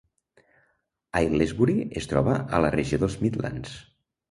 [1.19, 3.79] Aylesbury es troba a la regió dels Midlands.